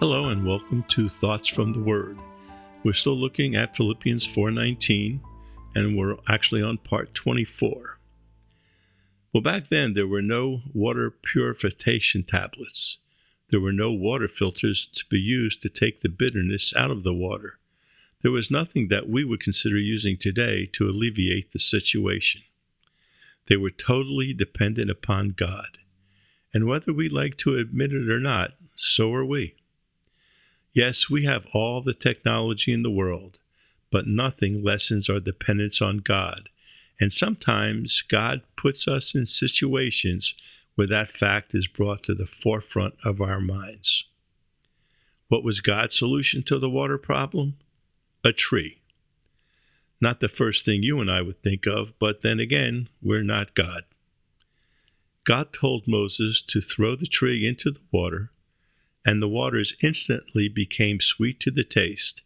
[0.00, 2.18] Hello and welcome to Thoughts from the Word.
[2.82, 5.20] We're still looking at Philippians 4:19
[5.76, 8.00] and we're actually on part 24.
[9.32, 12.98] Well, back then there were no water purification tablets.
[13.50, 17.14] There were no water filters to be used to take the bitterness out of the
[17.14, 17.60] water.
[18.22, 22.42] There was nothing that we would consider using today to alleviate the situation.
[23.46, 25.78] They were totally dependent upon God.
[26.52, 29.54] And whether we like to admit it or not, so are we.
[30.74, 33.38] Yes, we have all the technology in the world,
[33.92, 36.48] but nothing lessens our dependence on God.
[37.00, 40.34] And sometimes God puts us in situations
[40.74, 44.04] where that fact is brought to the forefront of our minds.
[45.28, 47.56] What was God's solution to the water problem?
[48.24, 48.80] A tree.
[50.00, 53.54] Not the first thing you and I would think of, but then again, we're not
[53.54, 53.84] God.
[55.22, 58.32] God told Moses to throw the tree into the water
[59.04, 62.22] and the waters instantly became sweet to the taste,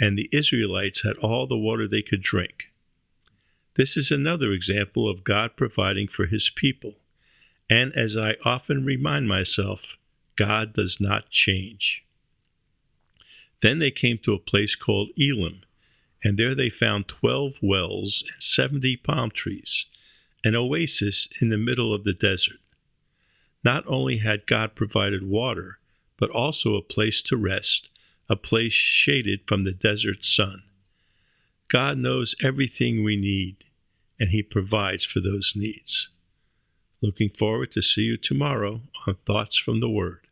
[0.00, 2.70] and the Israelites had all the water they could drink.
[3.74, 6.94] This is another example of God providing for his people,
[7.70, 9.96] and as I often remind myself,
[10.36, 12.04] God does not change.
[13.62, 15.62] Then they came to a place called Elim,
[16.24, 19.86] and there they found twelve wells and seventy palm trees,
[20.44, 22.58] an oasis in the middle of the desert.
[23.64, 25.78] Not only had God provided water,
[26.22, 27.90] but also a place to rest,
[28.28, 30.62] a place shaded from the desert sun.
[31.66, 33.56] God knows everything we need,
[34.20, 36.10] and He provides for those needs.
[37.00, 40.28] Looking forward to see you tomorrow on Thoughts from the Word.